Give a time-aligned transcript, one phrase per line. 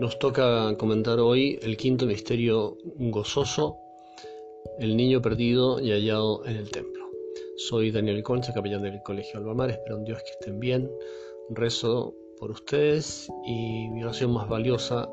[0.00, 3.78] Nos toca comentar hoy el quinto misterio gozoso,
[4.80, 7.04] el niño perdido y hallado en el templo.
[7.56, 10.90] Soy Daniel Concha, capellán del Colegio Albamar, espero en Dios que estén bien.
[11.50, 15.08] Rezo por ustedes y mi oración más valiosa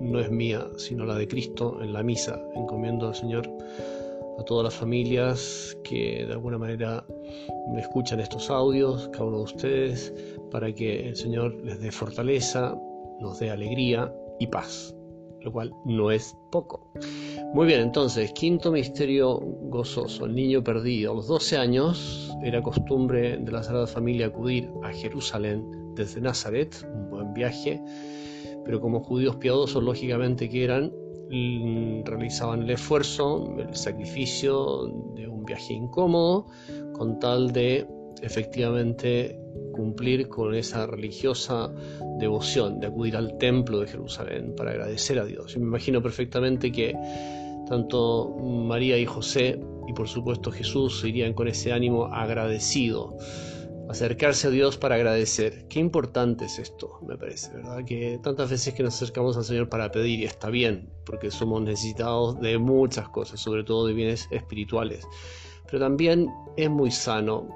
[0.00, 2.38] no es mía, sino la de Cristo en la misa.
[2.54, 3.50] Encomiendo al Señor
[4.38, 7.02] a todas las familias que de alguna manera
[7.72, 10.14] me escuchan estos audios, cada uno de ustedes,
[10.50, 12.78] para que el Señor les dé fortaleza,
[13.20, 14.94] nos dé alegría y paz,
[15.40, 16.92] lo cual no es poco.
[17.54, 21.12] Muy bien, entonces, quinto misterio gozoso, el niño perdido.
[21.12, 26.86] A los 12 años era costumbre de la Sagrada Familia acudir a Jerusalén desde Nazaret,
[26.94, 27.82] un buen viaje,
[28.64, 30.92] pero como judíos piadosos, lógicamente que eran,
[31.30, 36.46] mm, realizaban el esfuerzo, el sacrificio de un viaje incómodo,
[36.92, 37.86] con tal de
[38.22, 39.40] efectivamente
[39.78, 41.72] cumplir con esa religiosa
[42.18, 45.54] devoción de acudir al templo de Jerusalén para agradecer a Dios.
[45.54, 46.96] Yo me imagino perfectamente que
[47.68, 53.16] tanto María y José y por supuesto Jesús irían con ese ánimo agradecido,
[53.88, 55.68] acercarse a Dios para agradecer.
[55.68, 57.84] Qué importante es esto, me parece, ¿verdad?
[57.84, 61.62] Que tantas veces que nos acercamos al Señor para pedir y está bien, porque somos
[61.62, 65.06] necesitados de muchas cosas, sobre todo de bienes espirituales,
[65.66, 66.26] pero también
[66.56, 67.48] es muy sano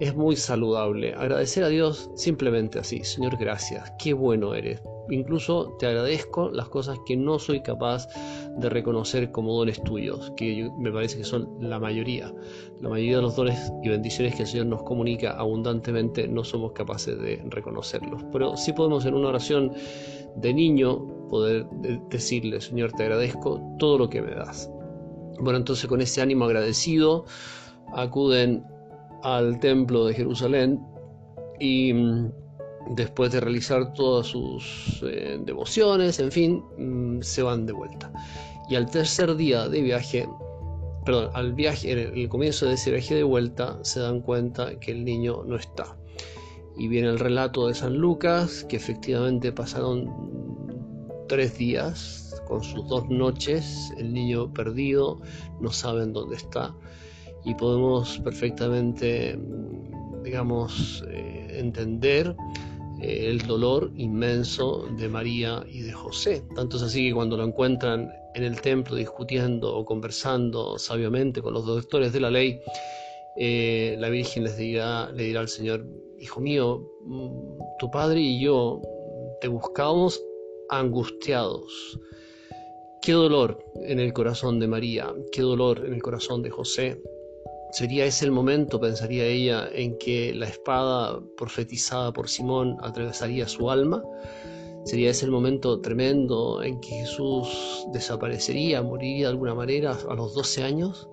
[0.00, 1.12] es muy saludable.
[1.14, 4.82] Agradecer a Dios simplemente así, Señor, gracias, qué bueno eres.
[5.10, 8.08] Incluso te agradezco las cosas que no soy capaz
[8.56, 12.32] de reconocer como dones tuyos, que me parece que son la mayoría.
[12.80, 16.72] La mayoría de los dones y bendiciones que el Señor nos comunica abundantemente no somos
[16.72, 18.24] capaces de reconocerlos.
[18.32, 19.72] Pero sí podemos en una oración
[20.36, 21.66] de niño poder
[22.08, 24.70] decirle, Señor, te agradezco todo lo que me das.
[25.40, 27.24] Bueno, entonces con ese ánimo agradecido
[27.92, 28.64] acuden
[29.22, 30.80] al templo de Jerusalén
[31.58, 32.32] y mm,
[32.94, 38.12] después de realizar todas sus eh, devociones, en fin, mm, se van de vuelta.
[38.68, 40.28] Y al tercer día de viaje,
[41.04, 44.92] perdón, al viaje, en el comienzo de ese viaje de vuelta, se dan cuenta que
[44.92, 45.96] el niño no está.
[46.76, 50.08] Y viene el relato de San Lucas, que efectivamente pasaron
[51.28, 55.20] tres días con sus dos noches, el niño perdido,
[55.60, 56.74] no saben dónde está
[57.44, 59.38] y podemos perfectamente,
[60.22, 62.34] digamos, eh, entender
[63.00, 66.42] eh, el dolor inmenso de María y de José.
[66.54, 71.54] Tanto es así que cuando lo encuentran en el templo discutiendo o conversando sabiamente con
[71.54, 72.60] los doctores de la ley,
[73.36, 75.86] eh, la Virgen les dirá, le dirá al Señor,
[76.18, 78.82] Hijo mío, mm, tu padre y yo
[79.40, 80.22] te buscamos
[80.68, 81.98] angustiados.
[83.00, 87.00] Qué dolor en el corazón de María, qué dolor en el corazón de José,
[87.72, 93.70] Sería ese el momento, pensaría ella, en que la espada profetizada por Simón atravesaría su
[93.70, 94.02] alma.
[94.84, 100.34] Sería ese el momento tremendo en que Jesús desaparecería, moriría de alguna manera a los
[100.34, 101.08] 12 años.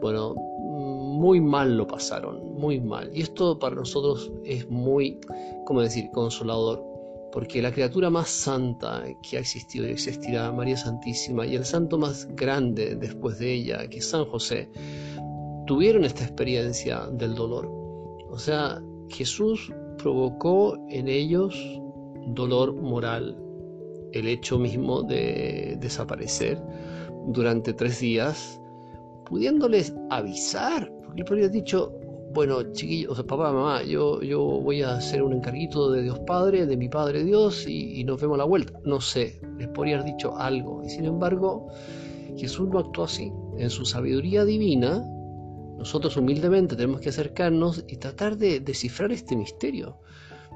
[0.00, 3.10] Bueno, muy mal lo pasaron, muy mal.
[3.12, 5.18] Y esto para nosotros es muy,
[5.66, 6.82] ¿cómo decir?, consolador.
[7.32, 11.96] Porque la criatura más santa que ha existido y existirá, María Santísima, y el santo
[11.96, 14.68] más grande después de ella, que es San José,
[15.66, 17.68] tuvieron esta experiencia del dolor.
[18.30, 21.54] O sea, Jesús provocó en ellos
[22.28, 23.36] dolor moral,
[24.12, 26.62] el hecho mismo de desaparecer
[27.28, 28.60] durante tres días,
[29.26, 31.92] pudiéndoles avisar, porque podría dicho,
[32.34, 36.18] bueno, chiquillos, o sea, papá, mamá, yo, yo voy a hacer un encarguito de Dios
[36.20, 38.72] Padre, de mi Padre Dios, y, y nos vemos la vuelta.
[38.84, 40.82] No sé, les podría haber dicho algo.
[40.84, 41.68] Y sin embargo,
[42.36, 43.32] Jesús no actuó así.
[43.58, 45.04] En su sabiduría divina,
[45.78, 49.98] nosotros humildemente tenemos que acercarnos y tratar de descifrar este misterio.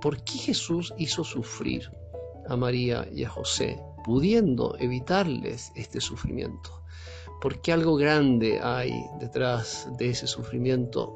[0.00, 1.90] ¿Por qué Jesús hizo sufrir
[2.46, 6.82] a María y a José, pudiendo evitarles este sufrimiento?
[7.40, 11.14] ¿Por qué algo grande hay detrás de ese sufrimiento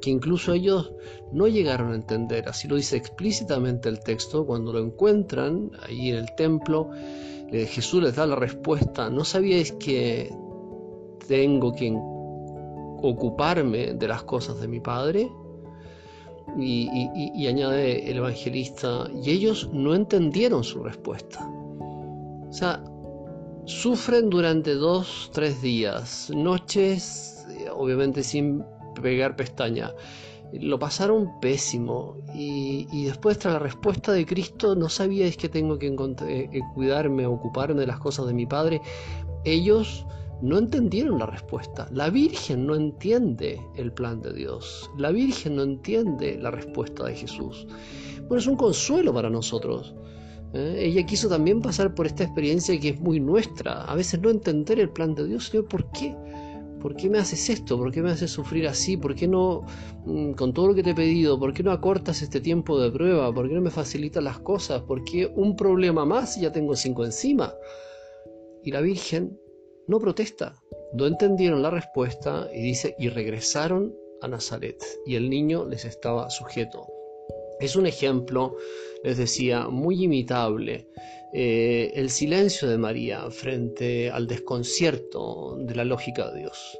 [0.00, 0.92] que incluso ellos
[1.32, 2.48] no llegaron a entender?
[2.48, 6.90] Así lo dice explícitamente el texto cuando lo encuentran ahí en el templo.
[7.50, 10.32] Jesús les da la respuesta, ¿no sabíais que
[11.28, 11.86] tengo que
[13.02, 15.30] ocuparme de las cosas de mi Padre.
[16.58, 21.48] Y, añade el evangelista, y ellos no entendieron su respuesta.
[22.48, 22.82] O sea,
[23.64, 28.64] sufren durante dos, tres días, noches, obviamente sin
[29.00, 29.92] pegar pestaña.
[30.52, 35.86] Lo pasaron pésimo y, después tras la respuesta de Cristo no sabíais que tengo que
[35.86, 38.82] eh, cuidarme, ocuparme de las cosas de mi Padre.
[39.44, 40.06] Ellos
[40.42, 41.88] no entendieron la respuesta.
[41.92, 44.90] La Virgen no entiende el plan de Dios.
[44.98, 47.66] La Virgen no entiende la respuesta de Jesús.
[48.22, 49.94] Bueno, es un consuelo para nosotros.
[50.52, 50.74] ¿eh?
[50.78, 53.84] Ella quiso también pasar por esta experiencia que es muy nuestra.
[53.84, 55.46] A veces no entender el plan de Dios.
[55.46, 56.16] Señor, ¿por qué?
[56.80, 57.78] ¿Por qué me haces esto?
[57.78, 58.96] ¿Por qué me haces sufrir así?
[58.96, 59.64] ¿Por qué no,
[60.04, 62.90] mm, con todo lo que te he pedido, por qué no acortas este tiempo de
[62.90, 63.32] prueba?
[63.32, 64.82] ¿Por qué no me facilitas las cosas?
[64.82, 67.54] ¿Por qué un problema más y ya tengo cinco encima?
[68.64, 69.38] Y la Virgen
[69.86, 70.54] no protesta.
[70.94, 74.82] No entendieron la respuesta y dice, y regresaron a Nazaret.
[75.06, 76.86] Y el niño les estaba sujeto.
[77.60, 78.56] Es un ejemplo,
[79.04, 80.88] les decía, muy imitable.
[81.32, 86.78] Eh, el silencio de María frente al desconcierto de la lógica de Dios.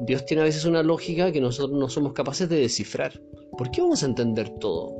[0.00, 3.20] Dios tiene a veces una lógica que nosotros no somos capaces de descifrar.
[3.56, 4.99] ¿Por qué vamos a entender todo?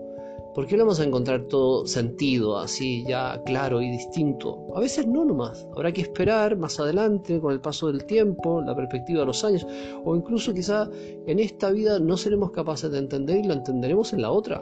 [0.54, 4.66] ¿Por qué vamos a encontrar todo sentido así ya claro y distinto?
[4.74, 5.64] A veces no nomás.
[5.76, 9.64] Habrá que esperar más adelante con el paso del tiempo, la perspectiva de los años,
[10.04, 10.90] o incluso quizá
[11.26, 14.60] en esta vida no seremos capaces de entender y lo entenderemos en la otra.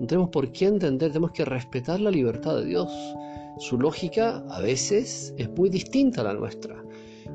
[0.00, 2.90] No tenemos por qué entender, tenemos que respetar la libertad de Dios.
[3.58, 6.74] Su lógica a veces es muy distinta a la nuestra.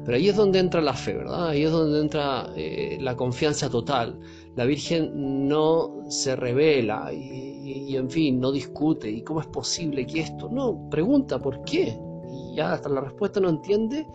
[0.05, 1.49] Pero ahí es donde entra la fe, ¿verdad?
[1.49, 4.19] Ahí es donde entra eh, la confianza total.
[4.55, 9.09] La Virgen no se revela y, en fin, no discute.
[9.09, 10.49] ¿Y cómo es posible que esto?
[10.49, 11.97] No, pregunta por qué.
[12.29, 14.05] Y ya hasta la respuesta no entiende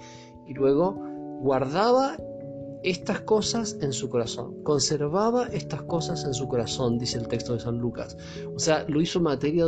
[0.46, 0.96] y luego
[1.40, 2.16] guardaba
[2.82, 7.60] estas cosas en su corazón, conservaba estas cosas en su corazón, dice el texto de
[7.60, 8.16] San Lucas.
[8.54, 9.64] O sea, lo hizo materia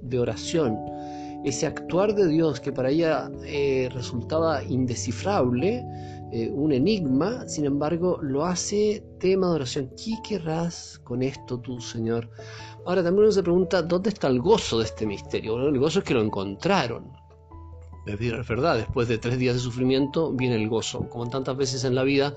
[0.00, 0.78] de oración.
[1.44, 5.84] Ese actuar de Dios que para ella eh, resultaba indescifrable,
[6.32, 9.90] eh, un enigma, sin embargo, lo hace tema de oración.
[9.96, 12.30] ¿Qué querrás con esto tú, Señor?
[12.86, 15.54] Ahora también uno se pregunta, ¿dónde está el gozo de este misterio?
[15.54, 17.22] Bueno, el gozo es que lo encontraron
[18.06, 21.94] es verdad, después de tres días de sufrimiento viene el gozo, como tantas veces en
[21.94, 22.34] la vida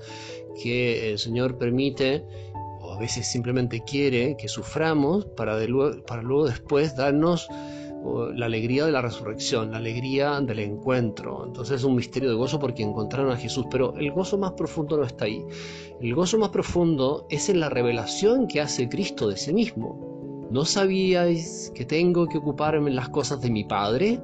[0.62, 2.24] que el Señor permite
[2.80, 7.48] o a veces simplemente quiere que suframos para, luego, para luego después darnos
[8.34, 11.44] la alegría de la resurrección, la alegría del encuentro.
[11.46, 14.96] Entonces es un misterio de gozo porque encontraron a Jesús, pero el gozo más profundo
[14.96, 15.44] no está ahí.
[16.00, 20.48] El gozo más profundo es en la revelación que hace Cristo de sí mismo.
[20.50, 24.20] ¿No sabíais que tengo que ocuparme en las cosas de mi Padre?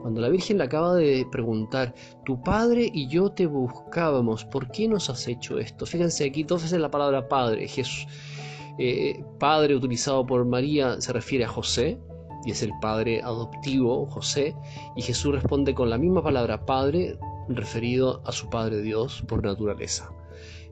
[0.00, 4.88] Cuando la Virgen le acaba de preguntar, tu padre y yo te buscábamos, ¿por qué
[4.88, 5.86] nos has hecho esto?
[5.86, 7.66] Fíjense aquí dos veces la palabra padre.
[7.66, 8.06] Jesús,
[8.78, 11.98] eh, padre utilizado por María se refiere a José,
[12.48, 14.56] y es el padre adoptivo, José,
[14.96, 20.10] y Jesús responde con la misma palabra padre, referido a su Padre Dios por naturaleza.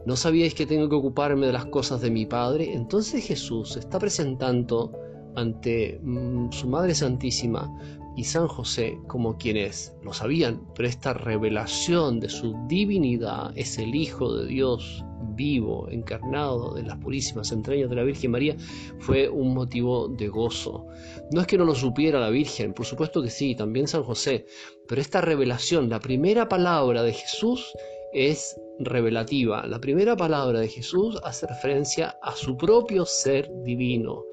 [0.06, 2.72] ¿No sabíais que tengo que ocuparme de las cosas de mi Padre?
[2.72, 4.90] Entonces Jesús está presentando
[5.34, 7.70] ante mm, su Madre Santísima
[8.16, 13.94] y San José como quienes lo sabían, pero esta revelación de su divinidad es el
[13.94, 15.04] Hijo de Dios
[15.36, 18.56] vivo, encarnado de las purísimas entrañas de la Virgen María,
[18.98, 20.86] fue un motivo de gozo.
[21.32, 24.46] No es que no lo supiera la Virgen, por supuesto que sí, también San José,
[24.88, 27.72] pero esta revelación, la primera palabra de Jesús
[28.14, 29.66] es revelativa.
[29.66, 34.24] La primera palabra de Jesús hace referencia a su propio ser divino.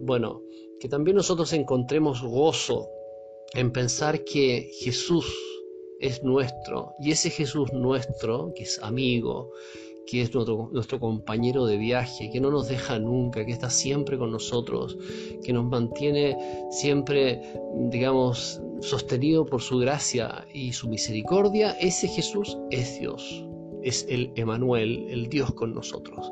[0.00, 0.42] Bueno,
[0.80, 2.88] que también nosotros encontremos gozo
[3.54, 5.26] en pensar que Jesús
[6.00, 9.50] es nuestro y ese Jesús nuestro, que es amigo,
[10.06, 14.18] que es nuestro, nuestro, compañero de viaje, que no nos deja nunca, que está siempre
[14.18, 14.98] con nosotros,
[15.44, 16.36] que nos mantiene
[16.70, 17.40] siempre,
[17.90, 23.44] digamos, sostenido por su gracia y su misericordia, ese Jesús es Dios,
[23.82, 26.30] es el Emanuel, el Dios con nosotros.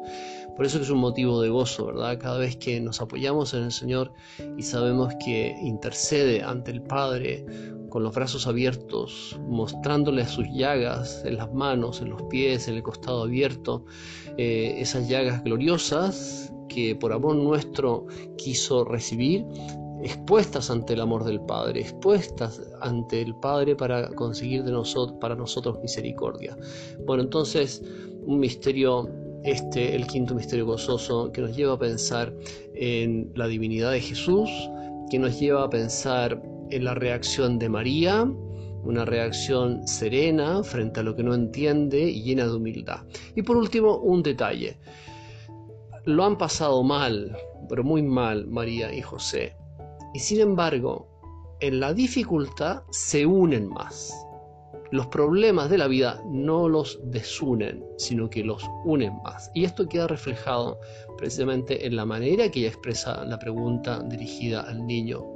[0.56, 2.18] Por eso es un motivo de gozo, ¿verdad?
[2.18, 4.12] Cada vez que nos apoyamos en el Señor
[4.58, 7.46] y sabemos que intercede ante el Padre
[7.88, 12.82] con los brazos abiertos, mostrándole sus llagas en las manos, en los pies, en el
[12.82, 13.84] costado abierto,
[14.36, 18.06] eh, esas llagas gloriosas que por amor nuestro
[18.38, 19.44] quiso recibir,
[20.02, 25.34] expuestas ante el amor del Padre, expuestas ante el Padre para conseguir de nosotros, para
[25.34, 26.56] nosotros misericordia.
[27.06, 27.82] Bueno, entonces
[28.26, 29.08] un misterio
[29.44, 32.32] este, el quinto misterio gozoso, que nos lleva a pensar
[32.74, 34.50] en la divinidad de Jesús,
[35.10, 38.30] que nos lleva a pensar en la reacción de María,
[38.84, 43.00] una reacción serena frente a lo que no entiende y llena de humildad.
[43.34, 44.76] Y por último, un detalle.
[46.04, 47.36] Lo han pasado mal,
[47.68, 49.54] pero muy mal María y José.
[50.12, 51.08] Y sin embargo,
[51.60, 54.14] en la dificultad se unen más.
[54.90, 59.50] Los problemas de la vida no los desunen, sino que los unen más.
[59.54, 60.78] Y esto queda reflejado
[61.16, 65.32] precisamente en la manera que ella expresa la pregunta dirigida al niño.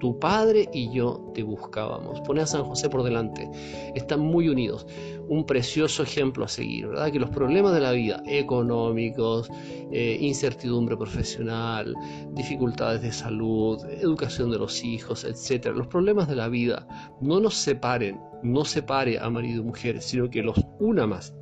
[0.00, 2.20] Tu, padre y yo te buscábamos.
[2.22, 3.48] Pone a San José por delante.
[3.94, 4.86] Están muy unidos.
[5.28, 7.12] Un precioso ejemplo a seguir, ¿verdad?
[7.12, 9.50] Que los problemas de la vida, económicos,
[9.92, 11.94] eh, incertidumbre profesional,
[12.32, 15.66] dificultades de salud, educación de los hijos, etc.
[15.74, 16.86] Los problemas de la vida
[17.20, 21.34] no nos separen, no separe a marido y mujer, sino que los una más.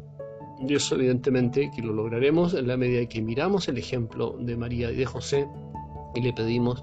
[0.60, 4.90] Y eso evidentemente que lo lograremos en la medida que miramos el ejemplo de María
[4.90, 5.48] y de José
[6.14, 6.82] y le pedimos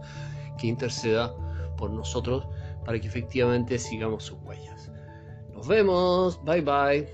[0.57, 1.33] que interceda
[1.77, 2.47] por nosotros
[2.85, 4.91] para que efectivamente sigamos sus huellas.
[5.53, 7.09] Nos vemos, bye bye.